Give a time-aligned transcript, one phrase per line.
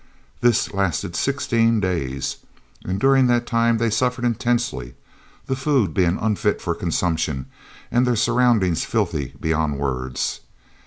[0.39, 2.37] This lasted sixteen days,
[2.83, 4.95] and during that time they suffered intensely,
[5.45, 7.45] the food being unfit for consumption
[7.91, 10.39] and their surroundings filthy beyond words.